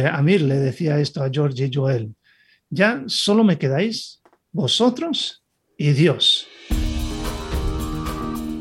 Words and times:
Amir 0.00 0.42
le 0.42 0.56
decía 0.56 0.98
esto 0.98 1.22
a 1.22 1.30
George 1.30 1.66
y 1.66 1.70
Joel, 1.72 2.14
ya 2.70 3.02
solo 3.06 3.44
me 3.44 3.58
quedáis 3.58 4.22
vosotros 4.50 5.44
y 5.76 5.92
Dios. 5.92 6.46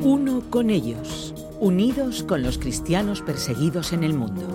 Uno 0.02 0.44
con 0.50 0.70
ellos, 0.70 1.34
unidos 1.60 2.24
con 2.24 2.42
los 2.42 2.58
cristianos 2.58 3.22
perseguidos 3.22 3.94
en 3.94 4.04
el 4.04 4.14
mundo. 4.14 4.48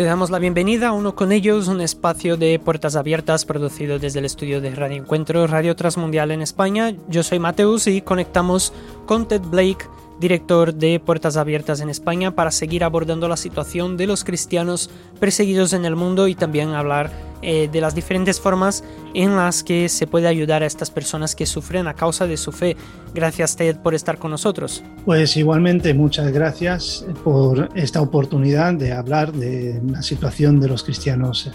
Te 0.00 0.04
damos 0.04 0.30
la 0.30 0.38
bienvenida 0.38 0.88
a 0.88 0.92
Uno 0.92 1.14
con 1.14 1.30
ellos, 1.30 1.68
un 1.68 1.82
espacio 1.82 2.38
de 2.38 2.58
puertas 2.58 2.96
abiertas 2.96 3.44
producido 3.44 3.98
desde 3.98 4.20
el 4.20 4.24
estudio 4.24 4.62
de 4.62 4.74
Radio 4.74 4.96
Encuentro, 4.96 5.46
Radio 5.46 5.76
Transmundial 5.76 6.30
en 6.30 6.40
España. 6.40 6.96
Yo 7.08 7.22
soy 7.22 7.38
Mateus 7.38 7.86
y 7.86 8.00
conectamos 8.00 8.72
con 9.04 9.28
Ted 9.28 9.42
Blake 9.42 9.84
director 10.20 10.74
de 10.74 11.00
Puertas 11.00 11.36
Abiertas 11.36 11.80
en 11.80 11.88
España, 11.88 12.34
para 12.34 12.50
seguir 12.50 12.84
abordando 12.84 13.26
la 13.26 13.36
situación 13.36 13.96
de 13.96 14.06
los 14.06 14.22
cristianos 14.22 14.90
perseguidos 15.18 15.72
en 15.72 15.84
el 15.84 15.96
mundo 15.96 16.28
y 16.28 16.34
también 16.34 16.70
hablar 16.70 17.10
eh, 17.42 17.70
de 17.72 17.80
las 17.80 17.94
diferentes 17.94 18.38
formas 18.38 18.84
en 19.14 19.34
las 19.34 19.64
que 19.64 19.88
se 19.88 20.06
puede 20.06 20.28
ayudar 20.28 20.62
a 20.62 20.66
estas 20.66 20.90
personas 20.90 21.34
que 21.34 21.46
sufren 21.46 21.88
a 21.88 21.94
causa 21.94 22.26
de 22.26 22.36
su 22.36 22.52
fe. 22.52 22.76
Gracias 23.14 23.56
Ted 23.56 23.78
por 23.78 23.94
estar 23.94 24.18
con 24.18 24.30
nosotros. 24.30 24.84
Pues 25.06 25.38
igualmente 25.38 25.94
muchas 25.94 26.30
gracias 26.32 27.06
por 27.24 27.70
esta 27.74 28.02
oportunidad 28.02 28.74
de 28.74 28.92
hablar 28.92 29.32
de 29.32 29.80
la 29.86 30.02
situación 30.02 30.60
de 30.60 30.68
los 30.68 30.84
cristianos 30.84 31.50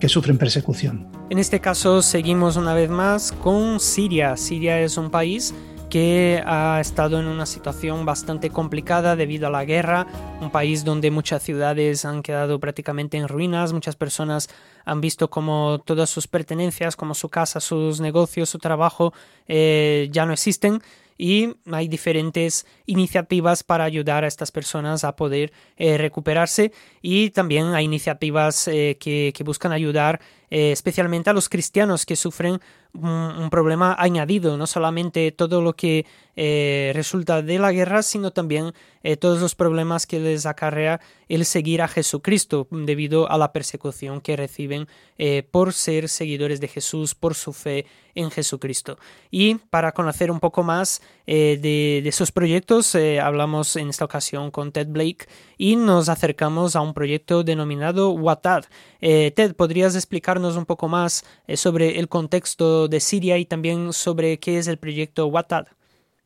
que 0.00 0.08
sufren 0.08 0.38
persecución. 0.38 1.06
En 1.30 1.38
este 1.38 1.60
caso 1.60 2.02
seguimos 2.02 2.56
una 2.56 2.74
vez 2.74 2.90
más 2.90 3.30
con 3.30 3.78
Siria. 3.78 4.36
Siria 4.36 4.80
es 4.80 4.96
un 4.96 5.08
país 5.10 5.54
que 5.88 6.42
ha 6.44 6.80
estado 6.80 7.18
en 7.18 7.26
una 7.26 7.46
situación 7.46 8.04
bastante 8.04 8.50
complicada 8.50 9.16
debido 9.16 9.46
a 9.46 9.50
la 9.50 9.64
guerra, 9.64 10.06
un 10.40 10.50
país 10.50 10.84
donde 10.84 11.10
muchas 11.10 11.42
ciudades 11.42 12.04
han 12.04 12.22
quedado 12.22 12.60
prácticamente 12.60 13.16
en 13.16 13.28
ruinas, 13.28 13.72
muchas 13.72 13.96
personas 13.96 14.48
han 14.84 15.00
visto 15.00 15.30
como 15.30 15.80
todas 15.84 16.10
sus 16.10 16.26
pertenencias, 16.26 16.96
como 16.96 17.14
su 17.14 17.28
casa, 17.28 17.60
sus 17.60 18.00
negocios, 18.00 18.50
su 18.50 18.58
trabajo 18.58 19.12
eh, 19.46 20.08
ya 20.12 20.26
no 20.26 20.32
existen 20.32 20.82
y 21.18 21.56
hay 21.70 21.88
diferentes 21.88 22.64
iniciativas 22.86 23.64
para 23.64 23.84
ayudar 23.84 24.24
a 24.24 24.28
estas 24.28 24.52
personas 24.52 25.02
a 25.02 25.16
poder 25.16 25.52
eh, 25.76 25.98
recuperarse 25.98 26.72
y 27.02 27.30
también 27.30 27.74
hay 27.74 27.86
iniciativas 27.86 28.68
eh, 28.68 28.96
que, 29.00 29.32
que, 29.34 29.44
buscan 29.44 29.72
ayudar 29.72 30.20
especialmente 30.50 31.30
a 31.30 31.32
los 31.32 31.48
cristianos 31.48 32.06
que 32.06 32.16
sufren 32.16 32.60
un, 32.94 33.48
problema 33.50 33.94
añadido, 33.98 34.56
no 34.56 34.66
solamente 34.66 35.32
todo 35.32 35.62
lo 35.62 35.74
que 35.74 36.06
eh, 36.36 36.92
resulta 36.94 37.42
de 37.42 37.58
la 37.58 37.72
guerra, 37.72 38.02
sino 38.02 38.30
también 38.30 38.72
eh, 39.02 39.16
todos 39.16 39.40
los 39.40 39.54
problemas 39.54 40.06
que 40.06 40.20
les 40.20 40.46
acarrea 40.46 41.00
el 41.28 41.44
seguir 41.44 41.82
a 41.82 41.88
Jesucristo 41.88 42.66
debido 42.70 43.30
a 43.30 43.38
la 43.38 43.52
persecución 43.52 44.20
que 44.20 44.36
reciben 44.36 44.86
eh, 45.18 45.42
por 45.48 45.72
ser 45.72 46.08
seguidores 46.08 46.60
de 46.60 46.68
Jesús, 46.68 47.14
por 47.14 47.34
su 47.34 47.52
fe 47.52 47.86
en 48.14 48.30
Jesucristo. 48.30 48.98
Y 49.30 49.56
para 49.56 49.92
conocer 49.92 50.30
un 50.30 50.40
poco 50.40 50.62
más 50.62 51.00
de, 51.26 52.00
de, 52.02 52.08
esos 52.08 52.32
proyectos, 52.32 52.96
hablamos 53.22 53.76
en 53.76 53.90
esta 53.90 54.04
ocasión 54.04 54.50
con 54.50 54.72
Ted 54.72 54.88
Blake 54.88 55.26
y 55.56 55.76
nos 55.76 56.08
acercamos 56.08 56.74
a 56.74 56.80
un 56.80 56.94
proyecto 56.94 57.44
denominado 57.44 58.10
Watad. 58.10 58.64
Ted, 58.98 59.54
¿podrías 59.54 59.94
explicarnos 60.38 60.56
un 60.56 60.66
poco 60.66 60.88
más 60.88 61.24
sobre 61.54 61.98
el 61.98 62.08
contexto 62.08 62.88
de 62.88 63.00
Siria 63.00 63.38
y 63.38 63.44
también 63.44 63.92
sobre 63.92 64.38
qué 64.38 64.58
es 64.58 64.68
el 64.68 64.78
proyecto 64.78 65.26
Watad? 65.26 65.66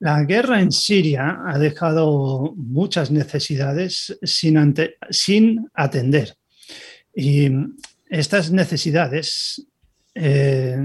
La 0.01 0.25
guerra 0.25 0.61
en 0.61 0.73
Siria 0.73 1.41
ha 1.47 1.59
dejado 1.59 2.55
muchas 2.57 3.11
necesidades 3.11 4.19
sin, 4.23 4.75
sin 5.11 5.71
atender. 5.75 6.35
Y 7.15 7.49
estas 8.11 8.51
necesidades, 8.51 9.65
eh, 10.15 10.77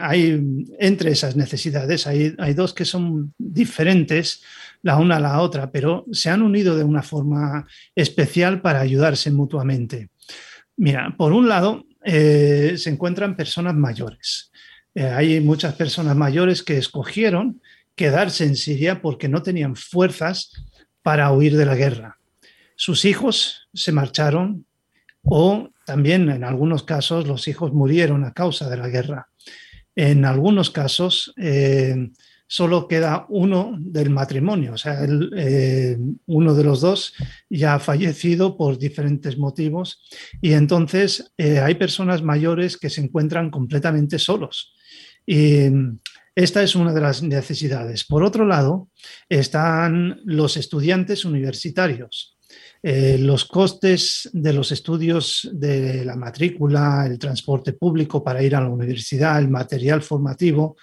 hay, 0.00 0.66
entre 0.78 1.12
esas 1.12 1.36
necesidades 1.36 2.06
hay, 2.06 2.34
hay, 2.38 2.52
dos 2.52 2.74
que 2.74 2.84
son 2.84 3.32
diferentes 3.38 4.42
la 4.82 4.98
una 4.98 5.16
a 5.16 5.20
la 5.20 5.40
otra, 5.40 5.70
pero 5.70 6.04
se 6.12 6.30
han 6.30 6.42
unido 6.42 6.76
de 6.76 6.84
una 6.84 7.02
forma 7.02 7.66
especial 7.94 8.60
para 8.60 8.80
ayudarse 8.80 9.30
mutuamente. 9.30 10.10
Mira, 10.78 11.14
por 11.16 11.32
un 11.32 11.48
lado, 11.48 11.84
eh, 12.04 12.74
se 12.76 12.90
encuentran 12.90 13.36
personas 13.36 13.74
mayores. 13.74 14.50
Eh, 14.94 15.04
hay 15.04 15.40
muchas 15.40 15.74
personas 15.74 16.16
mayores 16.16 16.62
que 16.62 16.78
escogieron 16.78 17.60
quedarse 17.94 18.44
en 18.44 18.56
Siria 18.56 19.02
porque 19.02 19.28
no 19.28 19.42
tenían 19.42 19.76
fuerzas 19.76 20.52
para 21.02 21.32
huir 21.32 21.56
de 21.56 21.66
la 21.66 21.74
guerra. 21.74 22.18
Sus 22.76 23.04
hijos 23.04 23.68
se 23.74 23.92
marcharon 23.92 24.66
o 25.22 25.70
también 25.84 26.30
en 26.30 26.44
algunos 26.44 26.84
casos 26.84 27.26
los 27.26 27.48
hijos 27.48 27.72
murieron 27.72 28.24
a 28.24 28.32
causa 28.32 28.70
de 28.70 28.76
la 28.76 28.88
guerra. 28.88 29.28
En 29.96 30.24
algunos 30.24 30.70
casos 30.70 31.34
eh, 31.36 32.10
solo 32.48 32.88
queda 32.88 33.26
uno 33.28 33.76
del 33.78 34.08
matrimonio, 34.10 34.72
o 34.72 34.78
sea, 34.78 35.06
eh, 35.36 35.98
uno 36.26 36.54
de 36.54 36.64
los 36.64 36.80
dos 36.80 37.12
ya 37.50 37.74
ha 37.74 37.78
fallecido 37.78 38.56
por 38.56 38.78
diferentes 38.78 39.36
motivos 39.36 40.02
y 40.40 40.54
entonces 40.54 41.32
eh, 41.36 41.60
hay 41.60 41.74
personas 41.74 42.22
mayores 42.22 42.78
que 42.78 42.88
se 42.90 43.02
encuentran 43.02 43.50
completamente 43.50 44.18
solos. 44.18 44.74
Y 45.26 45.68
esta 46.34 46.62
es 46.62 46.74
una 46.74 46.94
de 46.94 47.02
las 47.02 47.22
necesidades. 47.22 48.04
Por 48.04 48.22
otro 48.22 48.46
lado, 48.46 48.88
están 49.28 50.20
los 50.24 50.56
estudiantes 50.56 51.26
universitarios. 51.26 52.38
Eh, 52.82 53.18
los 53.18 53.44
costes 53.44 54.30
de 54.32 54.52
los 54.52 54.70
estudios 54.72 55.50
de 55.52 56.04
la 56.04 56.14
matrícula, 56.14 57.04
el 57.06 57.18
transporte 57.18 57.72
público 57.72 58.22
para 58.22 58.42
ir 58.42 58.54
a 58.54 58.60
la 58.60 58.68
universidad, 58.68 59.38
el 59.38 59.48
material 59.48 60.00
formativo, 60.00 60.76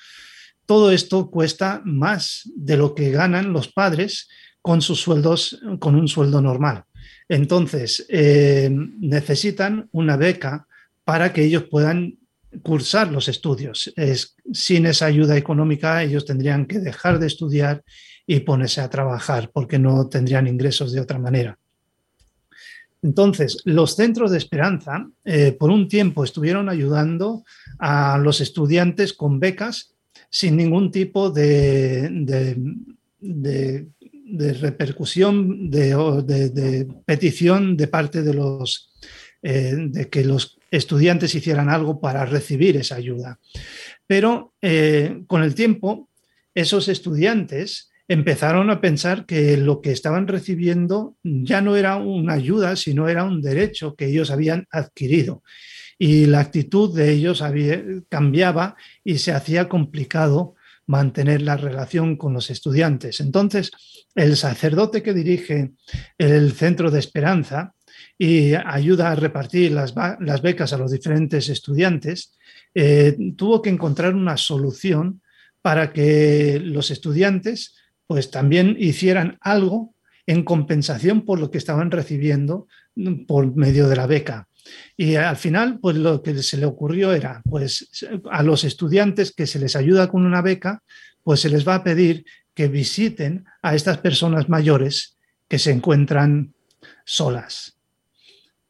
todo 0.66 0.92
esto 0.92 1.30
cuesta 1.30 1.81
más 1.86 2.50
de 2.56 2.78
lo 2.78 2.96
que 2.96 3.12
ganan 3.12 3.53
los 3.53 3.72
padres 3.72 4.28
con 4.62 4.81
sus 4.81 5.00
sueldos, 5.02 5.59
con 5.80 5.96
un 5.96 6.08
sueldo 6.08 6.42
normal. 6.42 6.86
Entonces, 7.30 8.06
eh, 8.09 8.70
necesitan 8.72 9.88
una 9.92 10.18
beca 10.18 10.68
para 11.03 11.31
que 11.34 11.44
ellos 11.44 11.66
puedan 11.70 12.18
cursar 12.64 13.12
los 13.12 13.28
estudios. 13.28 13.94
sin 14.53 14.86
esa 14.86 15.06
ayuda 15.08 15.38
económica, 15.38 16.02
ellos 16.02 16.26
tendrían 16.26 16.66
que 16.66 16.80
dejar 16.80 17.20
de 17.20 17.28
estudiar 17.28 17.84
y 18.26 18.40
ponerse 18.40 18.82
a 18.82 18.90
trabajar 18.90 19.52
porque 19.53 19.78
no 19.78 20.08
tendrían 20.08 20.47
ingresos 20.47 20.94
de 20.94 21.02
otra 21.02 21.20
manera. 21.20 21.58
Entonces, 23.03 23.62
los 23.66 23.96
centros 23.96 24.32
de 24.32 24.40
esperanza 24.40 25.08
eh, 25.26 25.52
por 25.52 25.70
un 25.70 25.88
tiempo 25.88 26.24
estuvieron 26.24 26.70
ayudando 26.70 27.44
a 27.78 28.18
los 28.18 28.42
estudiantes 28.42 29.14
con 29.14 29.40
becas 29.40 29.94
sin 30.30 30.58
ningún 30.58 30.91
tipo 30.91 31.30
de, 31.30 32.09
de, 33.19 33.88
repercusión, 34.53 35.69
de, 35.69 36.88
petición 37.06 37.78
de 37.78 37.88
parte 37.88 38.22
de 38.22 38.34
los 38.34 38.91
eh, 39.41 39.75
de 39.78 40.09
que 40.09 40.24
los 40.24 40.58
estudiantes 40.72 41.35
hicieran 41.35 41.69
algo 41.69 42.00
para 42.00 42.25
recibir 42.25 42.78
esa 42.78 42.96
ayuda. 42.96 43.40
Pero 44.08 44.53
eh, 44.62 45.22
con 45.28 45.44
el 45.44 45.53
tiempo, 45.53 46.09
esos 46.56 46.88
estudiantes 46.88 47.91
empezaron 48.08 48.69
a 48.69 48.81
pensar 48.81 49.25
que 49.25 49.58
lo 49.58 49.81
que 49.81 49.91
estaban 49.91 50.28
recibiendo 50.28 51.16
ya 51.24 51.62
no 51.62 51.75
era 51.75 51.97
una 51.97 52.34
ayuda, 52.34 52.75
sino 52.75 53.08
era 53.08 53.24
un 53.24 53.41
derecho 53.41 53.96
que 53.96 54.08
ellos 54.08 54.31
habían 54.31 54.68
adquirido 54.72 55.44
y 55.97 56.25
la 56.25 56.39
actitud 56.39 56.95
de 56.95 57.11
ellos 57.11 57.44
cambiaba 58.09 58.75
y 59.03 59.17
se 59.19 59.31
hacía 59.31 59.69
complicado 59.69 60.56
mantener 60.88 61.41
la 61.41 61.57
relación 61.57 62.16
con 62.16 62.33
los 62.33 62.50
estudiantes. 62.50 63.19
Entonces, 63.19 63.72
el 64.13 64.35
sacerdote 64.38 65.01
que 65.01 65.13
dirige 65.13 65.72
el 66.17 66.51
Centro 66.53 66.91
de 66.91 67.00
Esperanza 67.00 67.73
y 68.17 68.53
ayuda 68.53 69.11
a 69.11 69.16
repartir 69.16 69.72
las, 69.72 69.93
becas 70.41 70.73
a 70.73 70.78
los 70.78 70.91
diferentes 70.91 71.49
estudiantes, 71.49 72.35
eh, 72.73 73.17
tuvo 73.35 73.61
que 73.61 73.70
encontrar 73.70 74.16
una 74.16 74.37
solución 74.37 75.22
para 75.61 75.91
que 75.91 76.59
los 76.64 76.91
estudiantes 76.91 77.75
pues 78.08 78.29
también 78.29 78.75
hicieran 78.79 79.37
algo 79.41 79.96
en 80.28 80.43
compensación 80.43 81.25
por 81.25 81.40
lo 81.40 81.49
que 81.49 81.58
estaban 81.58 81.91
recibiendo 81.91 82.67
por 83.28 83.55
medio 83.55 83.90
de 83.90 83.96
la 83.96 84.08
beca. 84.08 84.47
Y 84.97 85.16
al 85.16 85.38
final, 85.38 85.79
pues 85.79 85.96
lo 85.97 86.22
que 86.22 86.41
se 86.41 86.58
le 86.58 86.66
ocurrió 86.66 87.14
era, 87.14 87.41
pues 87.47 87.90
a 88.32 88.44
los 88.44 88.64
estudiantes 88.64 89.32
que 89.34 89.47
se 89.47 89.59
les 89.59 89.76
ayuda 89.76 90.08
con 90.08 90.26
una 90.26 90.41
beca, 90.41 90.82
pues 91.23 91.41
se 91.41 91.50
les 91.50 91.67
va 91.67 91.76
a 91.76 91.84
pedir 91.84 92.26
que 92.53 92.67
visiten 92.67 93.46
a 93.62 93.76
estas 93.76 93.97
personas 94.00 94.50
mayores 94.50 95.17
que 95.47 95.59
se 95.59 95.72
encuentran 95.72 96.53
solas. 97.03 97.78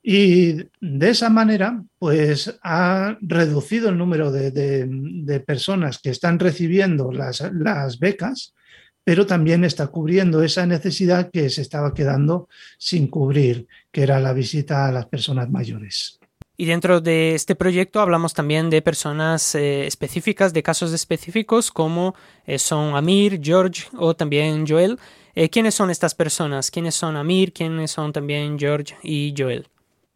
Y 0.08 0.54
de 0.82 1.10
esa 1.10 1.30
manera, 1.30 1.84
pues 1.98 2.60
ha 2.62 3.18
reducido 3.22 3.90
el 3.90 3.98
número 3.98 4.32
de, 4.32 5.44
personas 5.48 5.98
que 5.98 6.12
están 6.12 6.38
recibiendo 6.38 7.12
las, 7.12 7.42
las 7.54 7.98
becas, 7.98 8.54
pero 9.06 9.28
también 9.28 9.64
está 9.64 9.88
cubriendo 9.88 10.42
esa 10.44 10.66
necesidad 10.66 11.30
que 11.32 11.50
se 11.50 11.62
estaba 11.62 11.94
quedando 11.94 12.50
sin 12.78 13.08
cubrir, 13.08 13.68
que 13.92 14.02
era 14.02 14.20
la 14.20 14.34
visita 14.34 14.88
a 14.88 14.92
las 14.92 15.06
personas 15.06 15.50
mayores. 15.50 16.20
Y 16.58 16.66
dentro 16.66 17.02
de 17.02 17.36
este 17.36 17.54
proyecto 17.54 18.00
hablamos 18.00 18.34
también 18.34 18.70
de 18.70 18.82
personas 18.82 19.54
eh, 19.56 19.86
específicas, 19.86 20.54
de 20.54 20.64
casos 20.64 20.92
específicos 20.92 21.70
como 21.70 22.16
eh, 22.48 22.58
son 22.58 22.96
Amir, 22.96 23.40
George 23.44 23.84
o 23.96 24.16
también 24.16 24.66
Joel. 24.68 24.98
Eh, 25.36 25.50
¿Quiénes 25.50 25.76
son 25.76 25.92
estas 25.92 26.16
personas? 26.16 26.72
¿Quiénes 26.72 26.96
son 26.96 27.16
Amir? 27.16 27.54
¿Quiénes 27.54 27.92
son 27.92 28.12
también 28.12 28.58
George 28.58 28.96
y 29.04 29.36
Joel? 29.38 29.68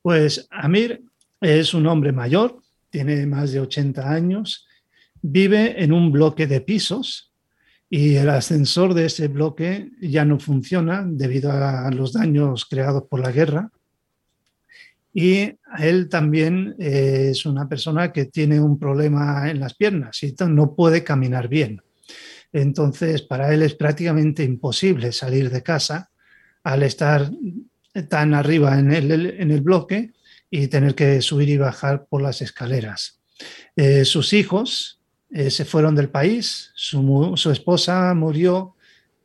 Pues 0.02 0.48
Amir 0.50 1.04
es 1.42 1.74
un 1.76 1.86
hombre 1.86 2.12
mayor, 2.12 2.58
tiene 2.90 3.28
más 3.28 3.52
de 3.52 3.60
80 3.60 4.10
años, 4.10 4.66
vive 5.22 5.84
en 5.84 5.92
un 5.92 6.12
bloque 6.12 6.48
de 6.48 6.62
pisos 6.62 7.29
y 7.90 8.16
el 8.16 8.30
ascensor 8.30 8.94
de 8.94 9.06
ese 9.06 9.28
bloque 9.28 9.90
ya 10.00 10.24
no 10.24 10.40
funciona 10.40 11.04
debido 11.06 11.52
a 11.52 11.90
los 11.90 12.14
daños 12.14 12.66
creados 12.66 13.04
por 13.10 13.20
la 13.20 13.32
guerra. 13.32 13.72
Y 15.12 15.56
él 15.80 16.08
también 16.08 16.76
eh, 16.78 17.30
es 17.32 17.48
una 17.48 17.68
persona 17.68 18.12
que 18.12 18.26
tiene 18.26 18.60
un 18.60 18.78
problema 18.78 19.50
en 19.50 19.60
las 19.60 19.74
piernas 19.74 20.22
y 20.22 20.36
no 20.48 20.76
puede 20.76 21.04
caminar 21.04 21.48
bien. 21.48 21.82
Entonces, 22.54 23.24
para 23.24 23.54
él 23.54 23.64
es 23.64 23.74
prácticamente 23.74 24.44
imposible 24.44 25.12
salir 25.12 25.50
de 25.50 25.64
casa 25.64 26.12
al 26.64 26.84
estar 26.84 27.32
tan 28.08 28.36
arriba 28.36 28.78
en 28.78 28.92
el, 28.92 29.62
bloque 29.62 30.14
y 30.52 30.68
tener 30.68 30.94
que 30.94 31.22
subir 31.22 31.50
y 31.50 31.58
bajar 31.58 32.06
por 32.08 32.22
las 32.22 32.42
escaleras. 32.42 33.20
Eh, 33.76 34.06
sus 34.06 34.34
hijos 34.34 34.99
eh, 35.32 35.50
se 35.50 35.66
fueron 35.66 35.96
del 35.96 36.10
país, 36.10 36.72
su, 36.76 37.34
su, 37.36 37.52
esposa 37.52 38.14
murió 38.14 38.76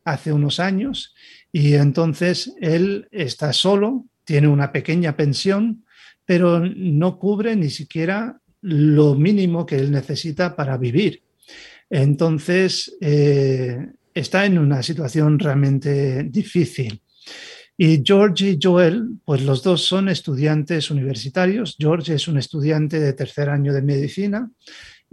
hace 0.03 0.31
unos 0.31 0.59
años 0.59 1.15
y 1.51 1.73
entonces 1.73 2.53
él 2.61 3.07
está 3.11 3.53
solo, 3.53 4.05
tiene 4.23 4.47
una 4.47 4.71
pequeña 4.71 5.15
pensión, 5.15 5.85
pero 6.25 6.59
no 6.59 7.17
cubre 7.17 7.55
ni 7.55 7.69
siquiera 7.69 8.39
lo 8.61 9.15
mínimo 9.15 9.65
que 9.65 9.77
él 9.77 9.91
necesita 9.91 10.55
para 10.55 10.77
vivir. 10.77 11.23
Entonces, 11.89 12.97
eh, 12.99 13.77
está 14.13 14.45
en 14.45 14.57
una 14.57 14.81
situación 14.81 15.37
realmente 15.37 16.23
difícil. 16.23 17.01
Y 17.77 18.01
George 18.03 18.51
y 18.51 18.59
Joel, 18.61 19.17
pues 19.25 19.43
los 19.43 19.61
dos 19.61 19.83
son 19.83 20.07
estudiantes 20.07 20.89
universitarios. 20.89 21.75
George 21.77 22.15
es 22.15 22.27
un 22.27 22.37
estudiante 22.37 22.99
de 22.99 23.13
tercer 23.13 23.49
año 23.49 23.73
de 23.73 23.81
medicina. 23.81 24.49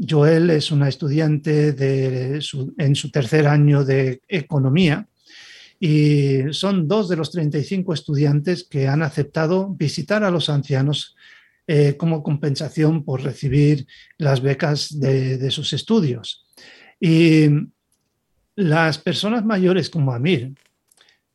Joel 0.07 0.51
es 0.51 0.71
una 0.71 0.89
estudiante 0.89 1.73
de 1.73 2.43
en 2.79 2.95
su 2.95 3.11
tercer 3.11 3.47
año 3.47 3.85
de 3.85 4.21
economía. 4.29 5.07
Y 5.79 6.53
son 6.53 6.87
dos 6.87 7.09
de 7.09 7.17
los 7.17 7.31
35 7.33 7.93
estudiantes 7.93 8.65
que 8.65 8.87
han 8.87 9.03
aceptado 9.03 9.69
visitar 9.69 10.23
a 10.23 10.31
los 10.31 10.49
ancianos 10.49 11.17
eh, 11.67 11.97
como 11.97 12.23
compensación 12.23 13.05
por 13.05 13.23
recibir 13.23 13.87
las 14.19 14.41
becas 14.41 14.99
de 15.01 15.51
sus 15.51 15.73
estudios. 15.73 16.47
Y 17.01 17.49
las 18.55 18.99
personas 18.99 19.45
mayores 19.45 19.91
como 19.91 20.13
Amir 20.13 20.55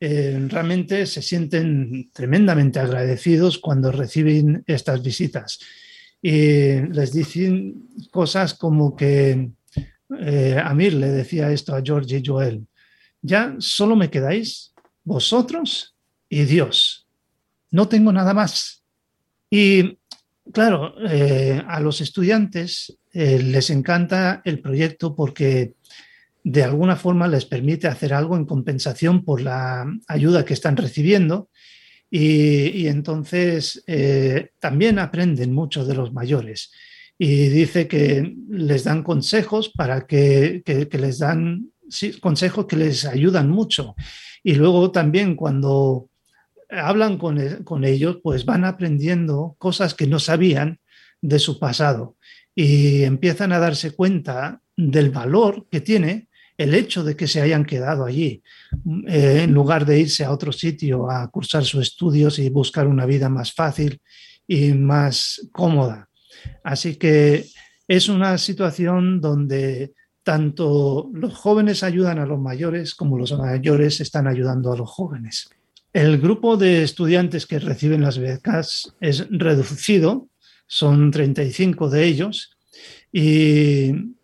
eh, 0.00 0.46
realmente 0.48 1.06
se 1.06 1.22
sienten 1.22 2.10
tremendamente 2.12 2.78
agradecidos 2.78 3.58
cuando 3.58 3.90
reciben 3.90 4.62
estas 4.66 5.02
visitas. 5.02 5.58
Y 6.20 6.80
les 6.80 7.12
dicen 7.12 7.88
cosas 8.10 8.54
como 8.54 8.96
que 8.96 9.50
eh, 10.18 10.60
Amir 10.64 10.94
le 10.94 11.08
decía 11.08 11.50
esto 11.50 11.74
a 11.74 11.82
George 11.82 12.18
y 12.18 12.22
Joel, 12.24 12.66
ya 13.22 13.54
solo 13.58 13.94
me 13.94 14.10
quedáis 14.10 14.72
vosotros 15.04 15.94
y 16.28 16.44
Dios. 16.44 17.06
No 17.70 17.88
tengo 17.88 18.12
nada 18.12 18.34
más. 18.34 18.82
Y 19.50 19.98
claro, 20.52 20.94
eh, 21.08 21.62
a 21.66 21.80
los 21.80 22.00
estudiantes 22.00 22.98
eh, 23.12 23.42
les 23.42 23.70
encanta 23.70 24.42
el 24.44 24.60
proyecto 24.60 25.14
porque 25.14 25.74
de 26.44 26.62
alguna 26.62 26.96
forma 26.96 27.28
les 27.28 27.44
permite 27.44 27.88
hacer 27.88 28.14
algo 28.14 28.36
en 28.36 28.46
compensación 28.46 29.24
por 29.24 29.40
la 29.40 29.86
ayuda 30.06 30.44
que 30.44 30.54
están 30.54 30.76
recibiendo 30.76 31.50
y, 32.10 32.86
entonces 32.86 33.82
eh, 33.86 34.50
también 34.58 34.98
aprenden 34.98 35.52
mucho 35.52 35.84
de 35.84 35.94
los 35.94 36.12
mayores. 36.12 36.72
Y 37.18 37.48
dice 37.48 37.88
que 37.88 38.36
les 38.48 38.84
dan 38.84 39.02
consejos 39.02 39.70
para 39.70 40.06
que, 40.06 40.62
les 40.90 41.18
dan 41.18 41.72
consejos 42.20 42.66
que 42.66 42.76
les 42.76 43.04
ayudan 43.04 43.50
mucho. 43.50 43.94
Y 44.42 44.54
luego 44.54 44.90
también 44.92 45.34
cuando 45.34 46.08
hablan 46.70 47.18
con, 47.18 47.64
con 47.64 47.84
ellos 47.84 48.18
pues 48.22 48.44
van 48.44 48.64
aprendiendo 48.64 49.56
cosas 49.58 49.94
que 49.94 50.06
no 50.06 50.18
sabían 50.18 50.80
de 51.20 51.38
su 51.38 51.58
pasado. 51.58 52.16
Y 52.54 53.02
empiezan 53.02 53.52
a 53.52 53.58
darse 53.58 53.90
cuenta 53.90 54.62
del 54.76 55.10
valor 55.10 55.66
que 55.70 55.80
tiene 55.80 56.27
el 56.58 56.74
hecho 56.74 57.04
de 57.04 57.16
que 57.16 57.28
se 57.28 57.40
hayan 57.40 57.64
quedado 57.64 58.04
allí, 58.04 58.42
eh, 59.06 59.42
en 59.44 59.54
lugar 59.54 59.86
de 59.86 60.00
irse 60.00 60.24
a 60.24 60.32
otro 60.32 60.52
sitio 60.52 61.10
a 61.10 61.30
cursar 61.30 61.64
sus 61.64 61.82
estudios 61.82 62.38
y 62.38 62.50
buscar 62.50 62.86
una 62.86 63.06
vida 63.06 63.28
más 63.28 63.52
fácil 63.52 64.02
y 64.46 64.72
más 64.72 65.48
cómoda. 65.52 66.08
Así 66.64 66.96
que 66.96 67.46
es 67.86 68.08
una 68.08 68.36
situación 68.38 69.20
donde 69.20 69.92
tanto 70.24 71.08
los 71.14 71.34
jóvenes 71.34 71.82
ayudan 71.82 72.18
a 72.18 72.26
los 72.26 72.40
mayores 72.40 72.94
como 72.94 73.16
los 73.16 73.32
mayores 73.38 74.00
están 74.00 74.26
ayudando 74.26 74.72
a 74.72 74.76
los 74.76 74.90
jóvenes. 74.90 75.48
El 75.92 76.18
grupo 76.18 76.56
de 76.56 76.82
estudiantes 76.82 77.46
que 77.46 77.60
reciben 77.60 78.02
las 78.02 78.18
becas 78.18 78.94
es 79.00 79.26
reducido 79.30 80.28
son 80.66 81.10
35 81.10 81.88
de 81.88 82.04
ellos, 82.04 82.58
y 83.12 84.16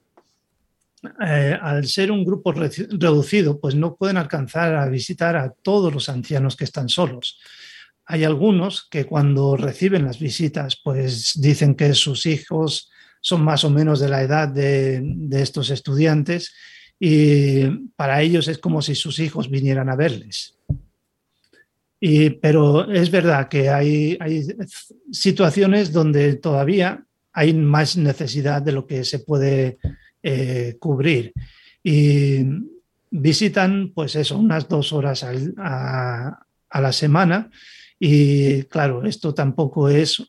eh, 1.27 1.59
al 1.61 1.87
ser 1.87 2.11
un 2.11 2.25
grupo 2.25 2.53
reducido, 2.53 3.61
pues 3.61 3.75
no 3.75 3.97
pueden 3.97 4.17
alcanzar 4.17 4.75
a 4.75 4.89
visitar 4.89 5.37
a 5.37 5.51
todos 5.51 5.93
los 5.93 6.09
ancianos 6.09 6.57
que 6.57 6.65
están 6.65 6.89
solos. 6.89 7.41
Hay 8.07 8.25
algunos 8.25 8.87
que 8.91 9.07
cuando 9.07 9.57
reciben 9.57 10.05
las 10.05 10.19
visitas, 10.19 10.79
pues 10.83 11.41
dicen 11.41 11.75
que 11.75 11.95
sus 11.95 12.27
hijos 12.27 12.91
son 13.21 13.43
más 13.43 13.65
o 13.65 13.71
menos 13.71 14.01
de 14.01 14.09
la 14.09 14.23
edad 14.23 14.49
de, 14.49 15.03
estos 15.33 15.71
estudiantes 15.71 16.53
y 17.01 17.67
para 17.97 18.21
ellos 18.23 18.49
es 18.49 18.59
como 18.59 18.83
si 18.83 18.95
sus 18.95 19.19
hijos 19.19 19.51
vinieran 19.51 19.89
a 19.89 19.97
verles 19.97 20.55
pero 22.41 22.91
es 22.91 23.11
verdad 23.11 23.49
que 23.49 23.71
hay, 23.71 24.19
situaciones 25.11 25.93
donde 25.93 26.35
todavía 26.37 27.05
hay 27.33 27.55
más 27.55 27.97
necesidad 27.97 28.63
de 28.63 28.73
lo 28.73 28.87
que 28.87 29.05
se 29.05 29.21
puede 29.21 29.79
eh, 30.27 30.77
cubrir. 30.81 31.35
Y 31.83 32.45
visitan, 33.11 33.93
pues 33.95 34.17
eso, 34.17 34.39
unas 34.39 34.67
dos 34.69 34.93
horas 34.95 35.23
a, 35.23 36.47
la 36.73 36.93
semana. 36.93 37.51
Y 38.01 38.63
claro, 38.65 39.05
esto 39.05 39.35
tampoco 39.35 39.91
es 39.91 40.23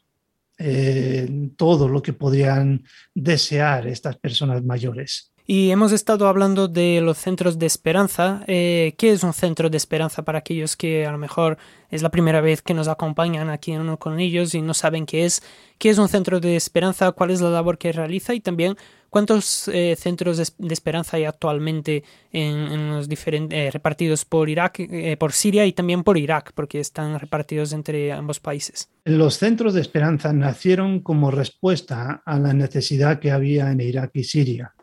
eh, 0.58 1.50
todo 1.56 1.88
lo 1.88 2.02
que 2.02 2.12
podrían 2.12 2.84
desear 3.14 3.88
estas 3.88 4.18
personas 4.18 4.64
mayores. 4.66 5.32
Y 5.48 5.70
hemos 5.70 5.92
estado 5.92 6.28
hablando 6.28 6.68
de 6.68 7.02
los 7.02 7.20
centros 7.20 7.60
de 7.60 7.68
esperanza. 7.68 8.44
Eh, 8.48 8.96
¿Qué 8.98 9.12
es 9.12 9.24
un 9.24 9.32
centro 9.32 9.70
de 9.70 9.78
esperanza 9.78 10.26
para 10.26 10.40
aquellos 10.40 10.76
que 10.76 11.06
a 11.06 11.12
lo 11.12 11.20
mejor 11.20 11.58
es 11.92 12.02
la 12.02 12.10
primera 12.10 12.42
vez 12.42 12.64
que 12.64 12.74
nos 12.74 12.88
acompañan 12.88 13.50
aquí 13.50 13.72
en 13.72 13.82
uno 13.82 13.98
con 14.00 14.20
ellos 14.20 14.56
y 14.56 14.62
no 14.62 14.74
saben 14.74 15.06
qué 15.06 15.24
es? 15.24 15.44
¿Qué 15.78 15.90
es 15.92 16.00
un 16.00 16.10
centro 16.10 16.40
de 16.40 16.56
esperanza? 16.56 17.12
¿Cuál 17.12 17.30
es 17.30 17.42
la 17.42 17.52
labor 17.52 17.78
que 17.78 17.92
realiza? 17.92 18.34
Y 18.34 18.40
también 18.40 18.76
cuántos 19.16 19.70
eh, 19.70 19.96
centros 19.98 20.38
de, 20.38 20.74
esperanza 20.74 21.16
hay 21.16 21.24
actualmente 21.24 22.04
en, 22.34 22.90
los 22.90 23.08
diferentes 23.08 23.58
eh, 23.58 23.72
repartidos 23.72 24.26
por 24.26 24.50
Irak, 24.50 24.82
por 25.18 25.32
Siria 25.32 25.66
y 25.66 25.72
también 25.72 26.04
por 26.04 26.18
Irak, 26.18 26.52
porque 26.54 26.82
están 26.82 27.18
repartidos 27.18 27.72
entre 27.72 28.12
ambos 28.12 28.42
países. 28.42 28.90
Los 29.06 29.38
centros 29.38 29.74
de 29.74 29.82
esperanza 29.82 30.34
nacieron 30.34 31.00
como 31.00 31.32
respuesta 31.32 32.24
a 32.26 32.40
la 32.40 32.54
necesidad 32.54 33.20
que 33.20 33.32
había 33.32 33.72
en 33.72 33.80
Irak 33.80 34.12
y 34.16 34.26
Siria 34.26 34.76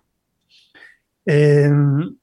Em, 1.24 2.16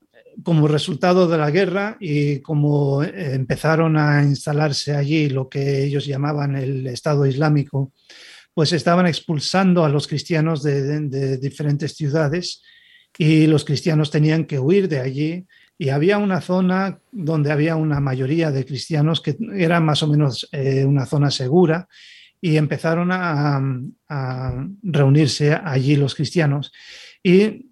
como 0.44 0.68
resultado 0.68 1.28
de 1.28 1.38
la 1.38 1.52
guerra 1.52 1.98
y 2.00 2.40
como 2.40 3.04
eh, 3.04 3.36
empezaron 3.36 3.98
a 3.98 4.24
instalarse 4.24 4.96
allí 4.96 5.30
lo 5.30 5.50
que 5.50 5.84
ellos 5.84 6.06
llamaban 6.06 6.56
el 6.56 6.88
Estado 6.88 7.26
Islámico, 7.26 7.92
pues 8.54 8.74
estaban 8.74 9.08
expulsando 9.08 9.86
a 9.86 9.90
los 9.90 10.08
cristianos 10.08 10.64
de, 10.64 11.38
diferentes 11.38 11.96
ciudades 11.96 12.62
y 13.18 13.48
los 13.48 13.66
cristianos 13.66 14.12
tenían 14.12 14.46
que 14.46 14.60
huir 14.60 14.88
de 14.88 15.00
allí 15.00 15.46
y 15.78 15.90
había 15.90 16.18
una 16.18 16.42
zona 16.42 17.00
donde 17.12 17.52
había 17.52 17.76
una 17.76 18.00
mayoría 18.00 18.52
de 18.52 18.66
cristianos 18.66 19.22
que 19.22 19.38
era 19.56 19.80
más 19.80 20.04
o 20.04 20.08
menos 20.08 20.48
eh, 20.52 20.84
una 20.86 21.06
zona 21.06 21.32
segura 21.32 21.88
y 22.42 22.58
empezaron 22.58 23.10
a, 23.12 23.62
reunirse 24.82 25.54
allí 25.54 25.96
los 25.96 26.16
cristianos. 26.16 26.72
Y 27.24 27.66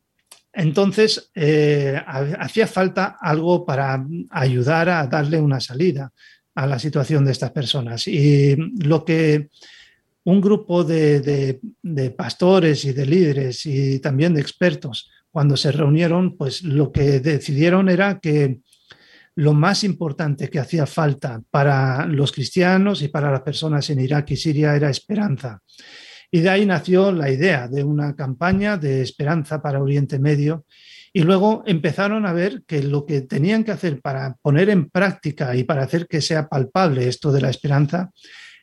Entonces, 0.54 1.30
eh, 1.36 2.02
hacía 2.40 2.66
falta 2.66 3.18
algo 3.22 3.66
para 3.66 4.04
ayudar 4.32 4.90
a 4.90 5.06
darle 5.06 5.40
una 5.40 5.60
salida 5.60 6.12
a 6.56 6.66
la 6.66 6.80
situación 6.80 7.24
de 7.24 7.32
estas 7.32 7.52
personas. 7.52 8.08
Y 8.08 8.56
lo 8.56 9.06
que 9.06 9.50
un 10.28 10.42
grupo 10.42 10.84
de, 10.84 11.62
pastores 12.18 12.84
y 12.84 12.92
de 12.92 13.06
líderes 13.06 13.66
y 13.66 14.00
también 14.00 14.34
de 14.34 14.42
expertos, 14.42 15.10
cuando 15.32 15.56
se 15.56 15.72
reunieron, 15.72 16.36
pues 16.36 16.64
lo 16.64 16.92
que 16.92 17.22
decidieron 17.22 17.88
era 17.88 18.20
que 18.20 18.60
lo 19.36 19.54
más 19.54 19.86
importante 19.86 20.50
que 20.50 20.60
hacía 20.60 20.86
falta 20.86 21.42
para 21.50 22.06
los 22.06 22.34
cristianos 22.34 23.02
y 23.04 23.08
para 23.08 23.32
las 23.32 23.40
personas 23.40 23.90
en 23.90 24.02
Irak 24.02 24.32
y 24.32 24.36
Siria 24.36 24.76
era 24.76 24.90
esperanza. 24.90 25.62
Y 26.30 26.42
de 26.42 26.50
ahí 26.50 26.66
nació 26.66 27.14
la 27.14 27.32
idea 27.32 27.70
de 27.70 27.86
una 27.86 28.14
campaña 28.14 28.76
de 28.76 29.02
esperanza 29.04 29.62
para 29.62 29.82
Oriente 29.82 30.20
Medio. 30.20 30.66
Y 31.14 31.22
luego 31.22 31.64
empezaron 31.66 32.26
a 32.26 32.34
ver 32.34 32.64
que 32.68 32.84
lo 32.84 33.06
que 33.06 33.22
tenían 33.22 33.64
que 33.64 33.72
hacer 33.72 34.02
para 34.02 34.36
poner 34.42 34.70
en 34.70 34.90
práctica 34.90 35.56
y 35.56 35.64
para 35.64 35.84
hacer 35.84 36.06
que 36.06 36.20
sea 36.20 36.50
palpable 36.50 37.08
esto 37.08 37.32
de 37.32 37.40
la 37.40 37.50
esperanza 37.50 38.12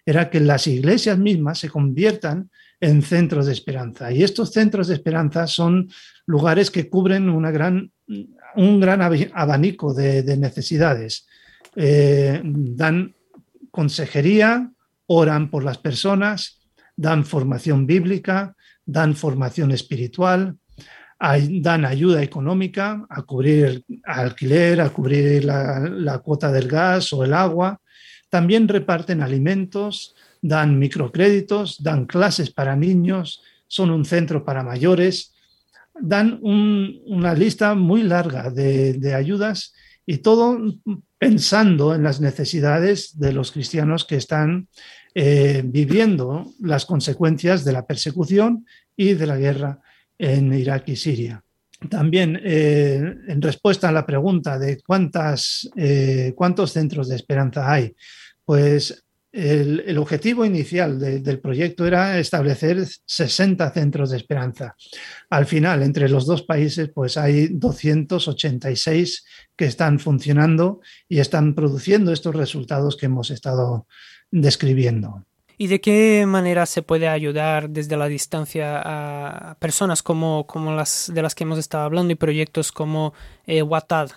era 0.07 0.31
que 0.31 0.41
las 0.41 0.67
iglesias 0.67 1.19
mismas 1.19 1.59
se 1.59 1.71
conviertan 1.71 2.51
en 2.81 3.03
centros 3.03 3.47
de 3.47 3.53
esperanza. 3.53 4.13
Y 4.13 4.23
estos 4.23 4.53
centros 4.53 4.89
de 4.89 4.95
esperanza 4.95 5.47
son 5.47 5.89
lugares 6.27 6.71
que 6.71 6.89
cubren 6.89 7.29
una 7.29 7.51
gran, 7.51 7.91
un 8.57 8.81
gran 8.81 9.01
abanico 9.33 9.95
de, 9.95 10.37
necesidades. 10.37 11.27
Eh, 11.77 12.41
dan 12.45 13.15
consejería, 13.71 14.71
oran 15.07 15.51
por 15.51 15.65
las 15.65 15.79
personas, 15.79 16.61
dan 16.97 17.25
formación 17.25 17.87
bíblica, 17.87 18.55
dan 18.85 19.15
formación 19.15 19.73
espiritual, 19.73 20.57
dan 21.19 21.85
ayuda 21.87 22.23
económica 22.23 23.07
a 23.09 23.23
cubrir 23.23 23.65
el 23.65 23.85
alquiler, 24.05 24.81
a 24.83 24.91
cubrir 24.91 25.45
la 25.45 26.19
cuota 26.19 26.53
del 26.53 26.69
gas 26.69 27.13
o 27.15 27.25
el 27.25 27.33
agua, 27.33 27.81
también 28.35 28.67
reparten 28.67 29.23
alimentos, 29.23 30.17
dan 30.43 30.76
microcréditos, 30.76 31.81
dan 31.85 32.05
clases 32.05 32.50
para 32.50 32.75
niños, 32.75 33.45
son 33.69 33.93
un 33.93 34.05
centro 34.05 34.45
para 34.45 34.64
mayores, 34.64 35.33
dan 35.95 36.41
una 36.43 37.33
lista 37.33 37.76
muy 37.76 38.03
larga 38.03 38.50
de, 38.50 39.14
ayudas 39.14 39.73
y 40.05 40.19
todo 40.19 40.59
pensando 41.17 41.95
en 41.95 42.03
las 42.03 42.21
necesidades 42.21 43.17
de 43.21 43.33
los 43.33 43.53
cristianos 43.53 44.05
que 44.05 44.17
están 44.17 44.67
eh, 45.14 45.62
viviendo 45.64 46.50
las 46.59 46.87
consecuencias 46.87 47.64
de 47.64 47.71
la 47.71 47.87
persecución 47.87 48.67
y 48.97 49.14
de 49.14 49.26
la 49.29 49.37
guerra 49.37 49.81
en 50.19 50.53
Irak 50.53 50.88
y 50.88 50.97
Siria. 50.97 51.44
También, 51.88 52.41
eh, 52.43 53.14
en 53.29 53.43
respuesta 53.43 53.88
a 53.88 53.93
la 53.93 54.07
pregunta 54.07 54.59
de 54.59 54.81
cuántas, 54.87 55.69
eh, 55.76 56.33
cuántos 56.37 56.73
centros 56.73 57.09
de 57.09 57.17
esperanza 57.17 57.71
hay, 57.71 57.95
pues 58.45 59.05
el, 59.35 59.99
objetivo 59.99 60.45
inicial 60.45 60.99
del 60.99 61.41
proyecto 61.41 61.85
era 61.87 62.19
establecer 62.21 62.87
60 63.05 63.71
centros 63.73 64.11
de 64.11 64.17
esperanza. 64.17 64.76
Al 65.29 65.47
final, 65.47 65.83
entre 65.83 66.09
los 66.09 66.25
dos 66.25 66.43
países, 66.43 66.91
pues 66.95 67.17
hay 67.17 67.49
286 67.49 69.25
que 69.57 69.64
están 69.64 69.99
funcionando 69.99 70.81
y 71.09 71.19
están 71.19 71.55
produciendo 71.55 72.12
estos 72.12 72.35
resultados 72.37 72.97
que 72.97 73.07
hemos 73.07 73.31
estado 73.33 73.88
describiendo. 74.31 75.25
¿Y 75.57 75.69
de 75.69 75.81
qué 75.81 76.25
manera 76.27 76.67
se 76.67 76.83
puede 76.83 77.09
ayudar 77.09 77.71
desde 77.71 77.97
la 77.97 78.09
distancia 78.09 78.81
a 78.85 79.55
personas 79.57 80.03
como, 80.03 80.47
como 80.47 80.73
las 80.73 81.13
de 81.15 81.23
las 81.23 81.35
que 81.35 81.45
hemos 81.45 81.59
estado 81.59 81.85
hablando 81.85 82.13
y 82.13 82.17
proyectos 82.17 82.73
como 82.73 83.15
eh, 83.47 83.63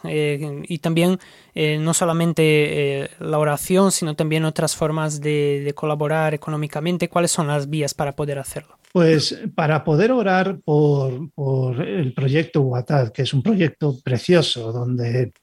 eh 0.05 0.63
y 0.67 0.77
también 0.79 1.19
eh, 1.53 1.77
no 1.79 1.93
solamente 1.93 3.09
la 3.19 3.37
oración, 3.37 3.91
sino 3.91 4.15
también 4.15 4.45
otras 4.45 4.75
formas 4.75 5.21
de, 5.21 5.73
colaborar 5.75 6.33
económicamente? 6.33 7.09
¿Cuáles 7.09 7.31
son 7.31 7.47
las 7.47 7.69
vías 7.69 7.93
para 7.93 8.15
poder 8.15 8.39
hacerlo? 8.39 8.77
Pues 8.91 9.39
para 9.53 9.83
poder 9.83 10.11
orar 10.11 10.59
por, 10.63 11.31
por 11.33 11.81
el 11.81 12.13
proyecto 12.13 12.61
Watad, 12.61 13.11
que 13.11 13.21
es 13.23 13.33
un 13.33 13.43
proyecto 13.43 13.95
precioso 14.03 14.71
donde 14.71 15.33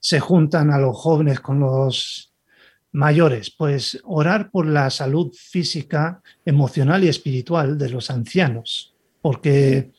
se 0.00 0.18
juntan 0.18 0.72
a 0.72 0.78
los 0.78 0.96
jóvenes 0.98 1.38
con 1.38 1.60
los 1.60 2.31
mayores, 2.92 3.50
pues 3.50 3.98
orar 4.04 4.50
por 4.50 4.66
la 4.66 4.90
salud 4.90 5.32
física, 5.34 6.22
emocional 6.44 7.04
y 7.04 7.08
espiritual 7.08 7.78
de 7.78 7.88
los 7.88 8.10
ancianos, 8.10 8.94
porque 9.20 9.92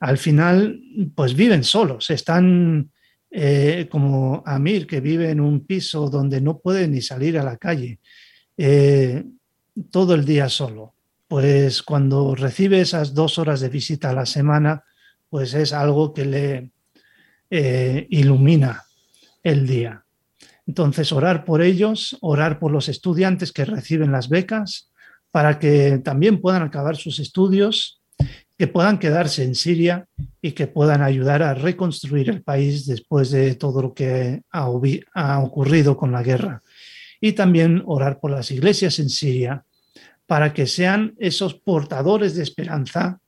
al 0.00 0.18
final 0.18 0.80
pues 1.14 1.34
viven 1.34 1.64
solos, 1.64 2.10
están 2.10 2.90
eh, 3.30 3.86
como 3.88 4.42
Amir 4.44 4.86
que 4.86 5.00
vive 5.00 5.30
en 5.30 5.40
un 5.40 5.64
piso 5.64 6.10
donde 6.10 6.40
no 6.40 6.58
puede 6.58 6.88
ni 6.88 7.00
salir 7.00 7.38
a 7.38 7.44
la 7.44 7.56
calle 7.56 8.00
eh, 8.56 9.24
todo 9.90 10.14
el 10.14 10.24
día 10.24 10.48
solo. 10.48 10.94
Pues 11.28 11.82
cuando 11.84 12.34
recibe 12.34 12.80
esas 12.80 13.14
dos 13.14 13.38
horas 13.38 13.60
de 13.60 13.68
visita 13.68 14.10
a 14.10 14.14
la 14.14 14.26
semana, 14.26 14.82
pues 15.28 15.54
es 15.54 15.72
algo 15.72 16.12
que 16.12 16.24
le 16.24 16.70
eh, 17.50 18.06
ilumina 18.10 18.82
el 19.44 19.66
día. 19.66 20.04
Entonces, 20.70 21.10
orar 21.10 21.44
por 21.44 21.62
ellos, 21.62 22.16
orar 22.20 22.60
por 22.60 22.70
los 22.70 22.88
estudiantes 22.88 23.50
que 23.50 23.64
reciben 23.64 24.12
las 24.12 24.28
becas, 24.28 24.88
para 25.32 25.58
que 25.58 25.98
también 25.98 26.40
puedan 26.40 26.62
acabar 26.62 26.94
sus 26.94 27.18
estudios, 27.18 28.00
que 28.56 28.68
puedan 28.68 29.00
quedarse 29.00 29.42
en 29.42 29.56
Siria 29.56 30.06
y 30.40 30.52
que 30.52 30.68
puedan 30.68 31.02
ayudar 31.02 31.42
a 31.42 31.54
reconstruir 31.54 32.30
el 32.30 32.42
país 32.42 32.86
después 32.86 33.32
de 33.32 33.56
todo 33.56 33.82
lo 33.82 33.94
que 33.94 34.42
ha, 34.52 34.68
ocurrido 35.40 35.96
con 35.96 36.12
la 36.12 36.22
guerra. 36.22 36.62
Y 37.20 37.32
también 37.32 37.82
orar 37.84 38.20
por 38.20 38.30
las 38.30 38.52
iglesias 38.52 39.00
en 39.00 39.10
Siria, 39.10 39.64
para 40.24 40.54
que 40.54 40.68
sean 40.68 41.16
esos 41.18 41.54
portadores 41.54 42.36
de 42.36 42.44
esperanza 42.44 43.18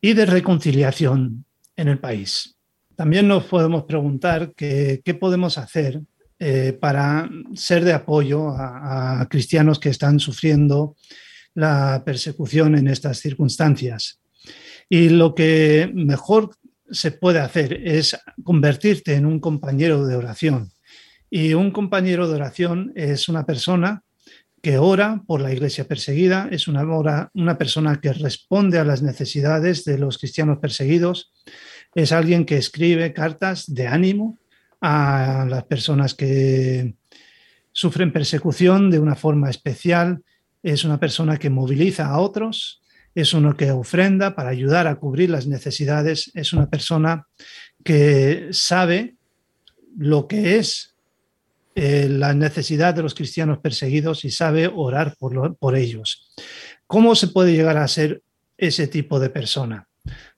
y 0.00 0.14
de 0.14 0.26
reconciliación 0.26 1.44
en 1.76 1.86
el 1.86 2.00
país. 2.00 2.56
También 2.96 3.28
nos 3.28 3.44
podemos 3.44 3.84
preguntar 3.84 4.54
qué 4.56 5.16
podemos 5.20 5.56
hacer 5.56 6.02
eh, 6.46 6.74
para 6.74 7.30
ser 7.54 7.86
de 7.86 7.94
apoyo 7.94 8.50
a, 8.50 9.26
cristianos 9.30 9.78
que 9.78 9.88
están 9.88 10.20
sufriendo 10.20 10.94
la 11.54 12.02
persecución 12.04 12.76
en 12.76 12.86
estas 12.86 13.18
circunstancias. 13.18 14.20
Y 14.90 15.08
lo 15.08 15.34
que 15.34 15.90
mejor 15.94 16.50
se 16.90 17.12
puede 17.12 17.38
hacer 17.38 17.80
es 17.82 18.18
convertirte 18.42 19.14
en 19.14 19.24
un 19.24 19.40
compañero 19.40 20.06
de 20.06 20.16
oración. 20.16 20.70
Y 21.30 21.54
un 21.54 21.70
compañero 21.70 22.28
de 22.28 22.34
oración 22.34 22.92
es 22.94 23.30
una 23.30 23.46
persona 23.46 24.02
que 24.60 24.76
ora 24.76 25.22
por 25.26 25.40
la 25.40 25.50
iglesia 25.50 25.88
perseguida, 25.88 26.48
es 26.52 26.68
una, 26.68 27.30
una 27.32 27.56
persona 27.56 28.02
que 28.02 28.12
responde 28.12 28.78
a 28.78 28.84
las 28.84 29.00
necesidades 29.00 29.86
de 29.86 29.96
los 29.96 30.18
cristianos 30.18 30.58
perseguidos, 30.58 31.32
es 31.94 32.12
alguien 32.12 32.44
que 32.44 32.58
escribe 32.58 33.14
cartas 33.14 33.64
de 33.66 33.86
ánimo, 33.86 34.38
a 34.86 35.46
las 35.48 35.64
personas 35.64 36.12
que 36.14 36.94
sufren 37.72 38.12
persecución 38.12 38.90
de 38.90 38.98
una 38.98 39.14
forma 39.14 39.48
especial. 39.48 40.22
Es 40.62 40.84
una 40.84 41.00
persona 41.00 41.38
que 41.38 41.48
moviliza 41.48 42.08
a 42.08 42.18
otros, 42.18 42.82
es 43.14 43.32
uno 43.32 43.56
que 43.56 43.70
ofrenda 43.70 44.34
para 44.34 44.50
ayudar 44.50 44.86
a 44.86 44.96
cubrir 44.96 45.30
las 45.30 45.46
necesidades, 45.46 46.30
es 46.34 46.52
una 46.52 46.68
persona 46.68 47.26
que 47.82 48.48
sabe 48.50 49.16
lo 49.96 50.28
que 50.28 50.56
es 50.58 50.94
eh, 51.74 52.06
la 52.10 52.34
necesidad 52.34 52.92
de 52.92 53.04
los 53.04 53.14
cristianos 53.14 53.60
perseguidos 53.60 54.26
y 54.26 54.30
sabe 54.30 54.66
orar 54.68 55.16
por, 55.18 55.56
por 55.56 55.76
ellos. 55.76 56.30
¿Cómo 56.86 57.14
se 57.14 57.28
puede 57.28 57.54
llegar 57.54 57.78
a 57.78 57.88
ser 57.88 58.22
ese 58.58 58.86
tipo 58.86 59.18
de 59.18 59.30
persona? 59.30 59.88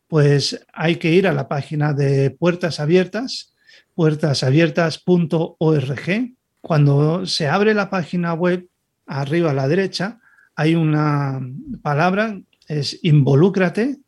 Pues 0.06 0.64
hay 0.72 0.96
que 0.96 1.10
ir 1.10 1.26
a 1.26 1.32
la 1.32 1.48
página 1.48 1.92
de 1.92 2.30
Puertas 2.30 2.78
Abiertas, 2.78 3.55
puertasabiertas.org. 3.96 6.34
Cuando 6.60 7.26
se 7.26 7.48
abre 7.48 7.74
la 7.74 7.90
página 7.90 8.34
web, 8.34 8.68
arriba 9.06 9.50
a 9.50 9.54
la 9.54 9.66
derecha, 9.66 10.20
hay 10.54 10.76
una 10.76 11.40
palabra, 11.82 12.40
es 12.68 13.00
involúcrate. 13.02 13.98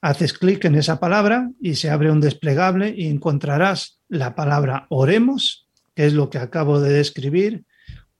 Haces 0.00 0.32
clic 0.32 0.64
en 0.64 0.76
esa 0.76 1.00
palabra 1.00 1.50
y 1.60 1.74
se 1.74 1.90
abre 1.90 2.10
un 2.10 2.20
desplegable 2.20 2.94
y 2.96 3.08
encontrarás 3.08 3.98
la 4.08 4.34
palabra 4.34 4.86
oremos, 4.90 5.66
que 5.94 6.06
es 6.06 6.14
lo 6.14 6.30
que 6.30 6.38
acabo 6.38 6.80
de 6.80 6.92
describir, 6.92 7.64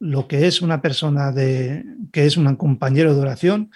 lo 0.00 0.28
que 0.28 0.46
es 0.46 0.60
una 0.60 0.82
persona 0.82 1.32
de, 1.32 1.84
que 2.12 2.26
es 2.26 2.36
un 2.36 2.54
compañero 2.56 3.14
de 3.14 3.20
oración. 3.20 3.70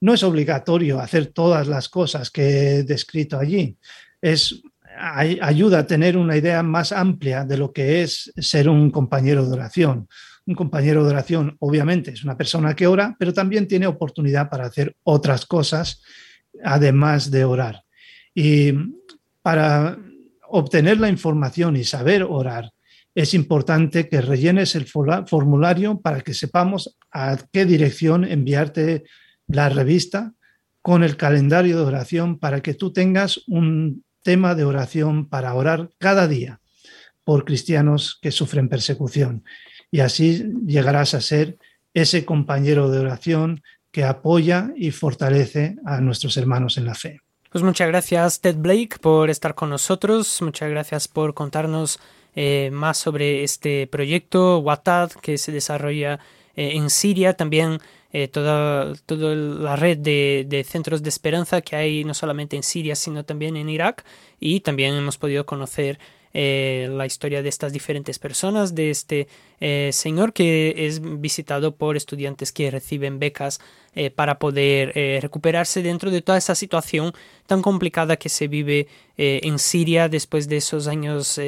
No 0.00 0.14
es 0.14 0.22
obligatorio 0.22 1.00
hacer 1.00 1.26
todas 1.26 1.68
las 1.68 1.88
cosas 1.88 2.30
que 2.30 2.78
he 2.78 2.82
descrito 2.82 3.38
allí. 3.38 3.78
Es 4.20 4.62
ayuda 4.98 5.80
a 5.80 5.86
tener 5.86 6.16
una 6.16 6.36
idea 6.36 6.62
más 6.62 6.92
amplia 6.92 7.44
de 7.44 7.56
lo 7.56 7.72
que 7.72 8.02
es 8.02 8.32
ser 8.36 8.68
un 8.68 8.90
compañero 8.90 9.46
de 9.46 9.52
oración. 9.52 10.08
Un 10.46 10.54
compañero 10.54 11.04
de 11.04 11.10
oración, 11.10 11.56
obviamente, 11.60 12.10
es 12.10 12.22
una 12.22 12.36
persona 12.36 12.74
que 12.74 12.86
ora, 12.86 13.16
pero 13.18 13.32
también 13.32 13.66
tiene 13.66 13.86
oportunidad 13.86 14.50
para 14.50 14.66
hacer 14.66 14.94
otras 15.02 15.46
cosas 15.46 16.02
además 16.62 17.30
de 17.30 17.44
orar. 17.44 17.82
Y 18.34 18.72
para 19.42 19.98
obtener 20.48 21.00
la 21.00 21.08
información 21.08 21.76
y 21.76 21.84
saber 21.84 22.22
orar, 22.22 22.70
es 23.14 23.32
importante 23.34 24.08
que 24.08 24.20
rellenes 24.20 24.74
el 24.74 24.86
formulario 24.86 26.00
para 26.00 26.20
que 26.20 26.34
sepamos 26.34 26.96
a 27.12 27.38
qué 27.52 27.64
dirección 27.64 28.24
enviarte 28.24 29.04
la 29.46 29.68
revista 29.68 30.32
con 30.82 31.04
el 31.04 31.16
calendario 31.16 31.78
de 31.78 31.84
oración 31.84 32.38
para 32.38 32.60
que 32.60 32.74
tú 32.74 32.92
tengas 32.92 33.40
un 33.46 34.04
tema 34.24 34.56
de 34.56 34.64
oración 34.64 35.28
para 35.28 35.54
orar 35.54 35.90
cada 35.98 36.26
día 36.26 36.60
por 37.22 37.44
cristianos 37.44 38.18
que 38.20 38.32
sufren 38.32 38.68
persecución. 38.68 39.44
Y 39.92 40.00
así 40.00 40.44
llegarás 40.66 41.14
a 41.14 41.20
ser 41.20 41.58
ese 41.92 42.24
compañero 42.24 42.90
de 42.90 42.98
oración 42.98 43.62
que 43.92 44.02
apoya 44.02 44.72
y 44.76 44.90
fortalece 44.90 45.76
a 45.86 46.00
nuestros 46.00 46.36
hermanos 46.36 46.76
en 46.76 46.86
la 46.86 46.96
fe. 46.96 47.20
Pues 47.50 47.62
muchas 47.62 47.86
gracias 47.86 48.40
Ted 48.40 48.56
Blake 48.56 48.98
por 49.00 49.30
estar 49.30 49.54
con 49.54 49.70
nosotros, 49.70 50.42
muchas 50.42 50.68
gracias 50.68 51.06
por 51.06 51.34
contarnos 51.34 52.00
eh, 52.34 52.70
más 52.72 52.98
sobre 52.98 53.44
este 53.44 53.86
proyecto 53.86 54.58
Watad 54.58 55.12
que 55.22 55.38
se 55.38 55.52
desarrolla 55.52 56.18
eh, 56.56 56.72
en 56.74 56.90
Siria, 56.90 57.34
también 57.34 57.78
eh, 58.16 58.28
toda, 58.28 58.94
toda, 59.06 59.34
la 59.34 59.74
red 59.74 59.98
de, 59.98 60.46
de, 60.48 60.62
centros 60.62 61.02
de 61.02 61.08
esperanza 61.08 61.62
que 61.62 61.74
hay 61.74 62.04
no 62.04 62.14
solamente 62.14 62.54
en 62.54 62.62
Siria, 62.62 62.94
sino 62.94 63.24
también 63.24 63.56
en 63.56 63.68
Irak. 63.68 64.04
Y 64.38 64.60
también 64.60 64.94
hemos 64.94 65.18
podido 65.18 65.44
conocer 65.46 65.98
eh, 66.32 66.88
la 66.92 67.06
historia 67.06 67.42
de 67.42 67.48
estas 67.48 67.72
diferentes 67.72 68.20
personas, 68.20 68.76
de 68.76 68.90
este 68.90 69.26
eh, 69.58 69.90
señor 69.92 70.32
que 70.32 70.86
es 70.86 71.00
visitado 71.20 71.74
por 71.74 71.96
estudiantes 71.96 72.52
que 72.52 72.70
reciben 72.70 73.18
becas 73.18 73.60
para 74.16 74.40
poder 74.40 74.92
recuperarse 75.22 75.80
dentro 75.80 76.10
de 76.10 76.20
toda 76.20 76.36
esa 76.36 76.56
situación 76.56 77.12
tan 77.46 77.62
complicada 77.62 78.16
que 78.16 78.28
se 78.28 78.48
vive 78.48 78.88
en 79.16 79.60
Siria 79.60 80.08
después 80.08 80.48
de 80.48 80.56
esos 80.56 80.88
años 80.88 81.40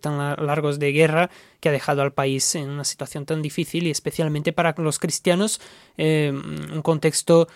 tan 0.00 0.16
largos 0.46 0.78
de 0.78 0.92
guerra 0.92 1.30
que 1.60 1.68
ha 1.68 1.72
dejado 1.72 2.02
al 2.02 2.12
país 2.12 2.54
en 2.54 2.70
una 2.70 2.84
situación 2.84 3.26
tan 3.26 3.42
difícil 3.42 3.86
y 3.86 3.90
especialmente 3.90 4.52
para 4.52 4.74
los 4.78 4.98
cristianos 4.98 5.60
un 5.98 6.80
contexto 6.82 7.48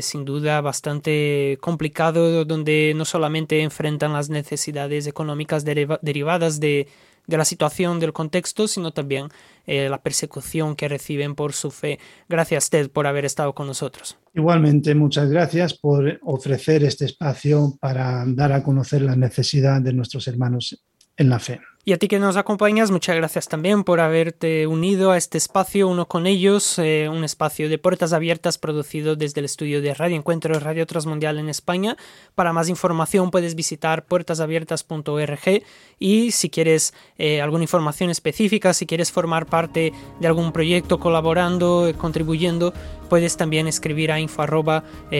sin 0.00 0.24
duda 0.24 0.60
bastante 0.60 1.58
complicado 1.60 2.44
donde 2.44 2.92
no 2.96 3.04
solamente 3.04 3.62
enfrentan 3.62 4.12
las 4.12 4.30
necesidades 4.30 5.06
económicas 5.06 5.64
derivadas 5.64 6.60
de, 6.60 6.88
la 7.26 7.44
situación, 7.44 8.00
del 8.00 8.12
contexto, 8.12 8.68
sino 8.68 8.92
también 8.92 9.28
eh, 9.66 9.88
la 9.88 10.02
persecución 10.02 10.76
que 10.76 10.88
reciben 10.88 11.34
por 11.34 11.52
su 11.52 11.70
fe. 11.70 11.98
Gracias, 12.28 12.70
Ted, 12.70 12.90
por 12.90 13.06
haber 13.06 13.24
estado 13.24 13.54
con 13.54 13.66
nosotros. 13.66 14.18
Igualmente, 14.34 14.94
muchas 14.94 15.30
gracias 15.30 15.74
por 15.74 16.20
ofrecer 16.22 16.84
este 16.84 17.06
espacio 17.06 17.76
para 17.80 18.24
dar 18.26 18.52
a 18.52 18.62
conocer 18.62 19.02
la 19.02 19.16
necesidad 19.16 19.80
de 19.80 19.92
nuestros 19.92 20.28
hermanos 20.28 20.84
en 21.16 21.30
la 21.30 21.38
fe. 21.38 21.60
Y 21.86 21.92
a 21.92 21.98
ti 21.98 22.08
que 22.08 22.18
nos 22.18 22.38
acompañas, 22.38 22.90
muchas 22.90 23.14
gracias 23.14 23.46
también 23.46 23.84
por 23.84 24.00
haberte 24.00 24.66
unido 24.66 25.10
a 25.10 25.18
este 25.18 25.36
espacio, 25.36 25.86
uno 25.86 26.08
con 26.08 26.26
ellos, 26.26 26.78
eh, 26.78 27.10
un 27.12 27.24
espacio 27.24 27.68
de 27.68 27.76
puertas 27.76 28.14
abiertas 28.14 28.56
producido 28.56 29.16
desde 29.16 29.40
el 29.40 29.44
estudio 29.44 29.82
de 29.82 29.92
Radio 29.92 30.16
Encuentro 30.16 30.58
Radio 30.58 30.86
Transmundial 30.86 31.38
en 31.38 31.50
España. 31.50 31.98
Para 32.34 32.54
más 32.54 32.70
información 32.70 33.30
puedes 33.30 33.54
visitar 33.54 34.06
puertasabiertas.org 34.06 35.62
y 35.98 36.30
si 36.30 36.48
quieres 36.48 36.94
eh, 37.18 37.42
alguna 37.42 37.64
información 37.64 38.08
específica, 38.08 38.72
si 38.72 38.86
quieres 38.86 39.12
formar 39.12 39.44
parte 39.44 39.92
de 40.20 40.26
algún 40.26 40.52
proyecto 40.52 40.98
colaborando, 40.98 41.86
eh, 41.86 41.92
contribuyendo, 41.92 42.72
puedes 43.14 43.36
también 43.36 43.68
escribir 43.68 44.10
a 44.10 44.18
info 44.18 44.44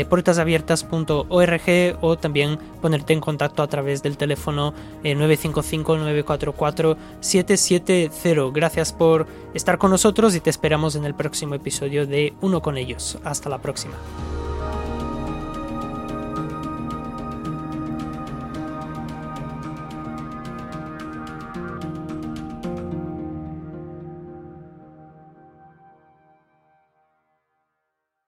puertasabiertas.org 0.09 1.99
o 2.01 2.19
también 2.19 2.59
ponerte 2.83 3.13
en 3.13 3.21
contacto 3.21 3.63
a 3.63 3.69
través 3.69 4.03
del 4.03 4.17
teléfono 4.17 4.75
955 5.05 5.99
944 5.99 6.55
4770. 6.55 8.51
Gracias 8.53 8.93
por 8.93 9.29
estar 9.55 9.79
con 9.79 9.93
nosotros 9.93 10.35
y 10.35 10.41
te 10.41 10.51
esperamos 10.51 10.97
en 10.97 11.05
el 11.05 11.15
próximo 11.15 11.55
episodio 11.55 12.05
de 12.05 12.35
Uno 12.41 12.61
con 12.63 12.77
ellos. 12.79 13.17
Hasta 13.23 13.49
la 13.49 13.59
próxima. 13.59 13.95